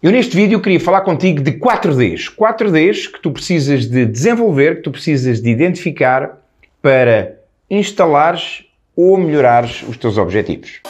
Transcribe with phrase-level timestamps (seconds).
[0.00, 2.32] Eu neste vídeo queria falar contigo de 4Ds.
[2.32, 6.38] 4Ds que tu precisas de desenvolver, que tu precisas de identificar
[6.80, 7.34] para
[7.68, 8.64] instalares
[8.94, 10.80] ou melhorares os teus objetivos.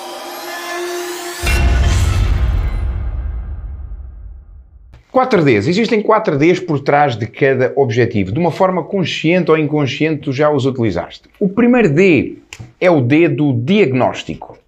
[5.10, 5.68] Quatro Ds.
[5.68, 8.30] Existem 4 Ds por trás de cada objetivo.
[8.30, 11.30] De uma forma consciente ou inconsciente, tu já os utilizaste.
[11.40, 12.36] O primeiro D
[12.78, 14.58] é o D do diagnóstico.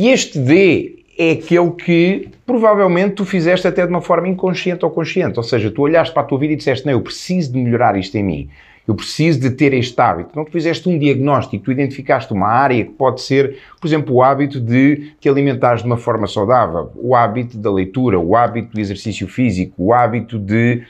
[0.00, 4.90] E este D é aquele que provavelmente tu fizeste até de uma forma inconsciente ou
[4.90, 5.38] consciente.
[5.38, 7.98] Ou seja, tu olhaste para a tua vida e disseste: Não, eu preciso de melhorar
[7.98, 8.48] isto em mim.
[8.88, 10.30] Eu preciso de ter este hábito.
[10.30, 14.22] Então tu fizeste um diagnóstico, tu identificaste uma área que pode ser, por exemplo, o
[14.22, 18.80] hábito de te alimentares de uma forma saudável, o hábito da leitura, o hábito do
[18.80, 20.82] exercício físico, o hábito de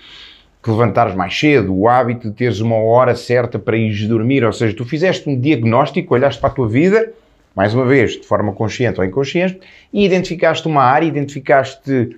[0.62, 4.44] te levantares mais cedo, o hábito de teres uma hora certa para ir dormir.
[4.44, 7.12] Ou seja, tu fizeste um diagnóstico, olhaste para a tua vida
[7.54, 9.60] mais uma vez, de forma consciente ou inconsciente,
[9.92, 12.16] e identificaste uma área, identificaste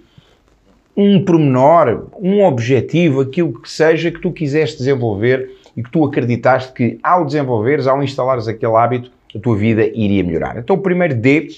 [0.97, 6.73] um pormenor, um objetivo, aquilo que seja que tu quiseste desenvolver e que tu acreditaste
[6.73, 10.59] que ao desenvolveres, ao instalares aquele hábito, a tua vida iria melhorar.
[10.59, 11.49] Então o primeiro D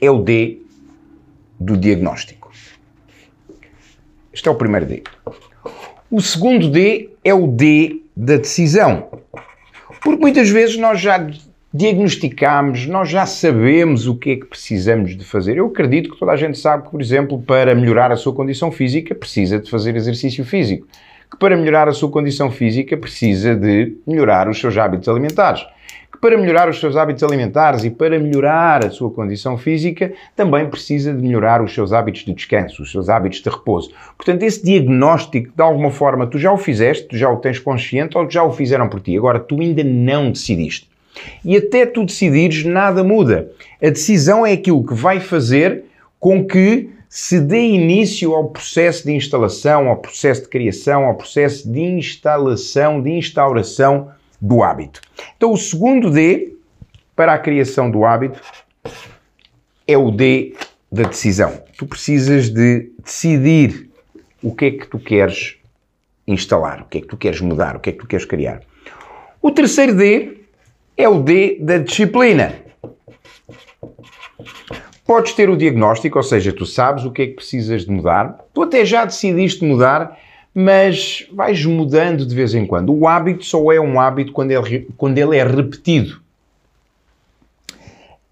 [0.00, 0.58] é o D
[1.58, 2.50] do diagnóstico.
[4.32, 5.02] Este é o primeiro D.
[6.10, 9.08] O segundo D é o D da decisão.
[10.02, 11.18] Porque muitas vezes nós já
[11.72, 15.56] diagnosticamos, nós já sabemos o que é que precisamos de fazer.
[15.56, 18.72] Eu acredito que toda a gente sabe que, por exemplo, para melhorar a sua condição
[18.72, 20.86] física, precisa de fazer exercício físico.
[21.30, 25.64] Que para melhorar a sua condição física, precisa de melhorar os seus hábitos alimentares.
[26.12, 30.68] Que para melhorar os seus hábitos alimentares e para melhorar a sua condição física, também
[30.68, 33.92] precisa de melhorar os seus hábitos de descanso, os seus hábitos de repouso.
[34.16, 38.18] Portanto, esse diagnóstico, de alguma forma, tu já o fizeste, tu já o tens consciente
[38.18, 39.16] ou já o fizeram por ti.
[39.16, 40.89] Agora, tu ainda não decidiste.
[41.44, 43.50] E até tu decidires, nada muda.
[43.82, 45.84] A decisão é aquilo que vai fazer
[46.18, 51.70] com que se dê início ao processo de instalação, ao processo de criação, ao processo
[51.70, 54.10] de instalação, de instauração
[54.40, 55.00] do hábito.
[55.36, 56.54] Então, o segundo D
[57.16, 58.40] para a criação do hábito
[59.86, 60.54] é o D
[60.90, 61.60] da decisão.
[61.76, 63.90] Tu precisas de decidir
[64.42, 65.56] o que é que tu queres
[66.26, 68.62] instalar, o que é que tu queres mudar, o que é que tu queres criar.
[69.42, 70.39] O terceiro D
[71.02, 72.54] é o D da disciplina.
[75.06, 78.38] Podes ter o diagnóstico, ou seja, tu sabes o que é que precisas de mudar,
[78.54, 80.16] tu até já decidiste mudar,
[80.54, 82.94] mas vais mudando de vez em quando.
[82.94, 86.20] O hábito só é um hábito quando ele, quando ele é repetido.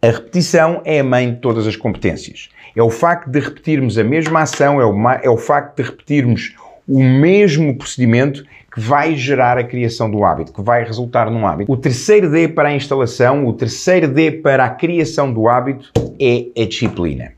[0.01, 2.49] A repetição é a mãe de todas as competências.
[2.77, 6.55] É o facto de repetirmos a mesma ação, é o, é o facto de repetirmos
[6.89, 11.71] o mesmo procedimento que vai gerar a criação do hábito, que vai resultar num hábito.
[11.71, 16.47] O terceiro D para a instalação, o terceiro D para a criação do hábito é
[16.61, 17.33] a disciplina.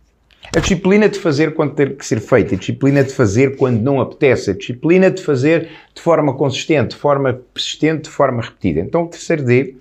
[0.54, 4.00] A disciplina de fazer quando tem que ser feita, a disciplina de fazer quando não
[4.00, 8.80] apetece, a disciplina de fazer de forma consistente, de forma persistente, de forma repetida.
[8.80, 9.76] Então o terceiro D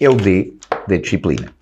[0.00, 0.54] é o D
[0.88, 1.52] da disciplina.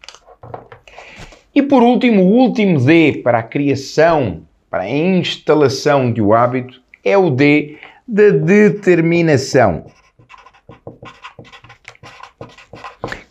[1.54, 6.81] E por último, o último D para a criação, para a instalação de um hábito
[7.04, 7.76] é o D
[8.06, 9.86] da determinação,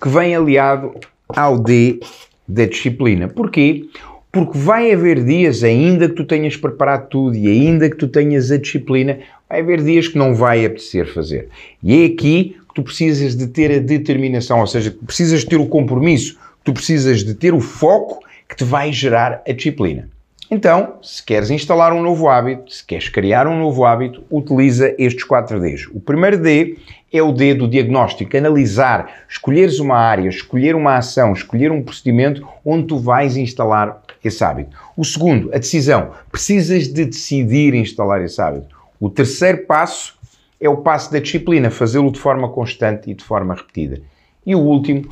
[0.01, 0.93] que vem aliado
[1.29, 1.99] ao D
[2.47, 3.27] da disciplina.
[3.27, 3.85] Porquê?
[4.31, 8.49] Porque vai haver dias, ainda que tu tenhas preparado tudo e ainda que tu tenhas
[8.49, 11.49] a disciplina, vai haver dias que não vai apetecer fazer.
[11.83, 15.57] E é aqui que tu precisas de ter a determinação, ou seja, precisas de ter
[15.57, 20.09] o compromisso, tu precisas de ter o foco que te vai gerar a disciplina.
[20.53, 25.23] Então, se queres instalar um novo hábito, se queres criar um novo hábito, utiliza estes
[25.23, 25.87] 4 Ds.
[25.93, 26.77] O primeiro D
[27.13, 32.45] é o D do diagnóstico, analisar, escolheres uma área, escolher uma ação, escolher um procedimento
[32.65, 34.75] onde tu vais instalar esse hábito.
[34.97, 36.11] O segundo, a decisão.
[36.29, 38.75] Precisas de decidir instalar esse hábito.
[38.99, 40.19] O terceiro passo
[40.59, 44.01] é o passo da disciplina, fazê-lo de forma constante e de forma repetida.
[44.45, 45.07] E o último,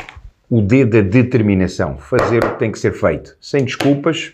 [0.50, 4.34] o D da determinação, fazer o que tem que ser feito, sem desculpas,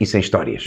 [0.00, 0.64] e sem histórias.